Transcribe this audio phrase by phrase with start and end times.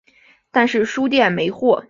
[0.49, 1.79] 但是书店没货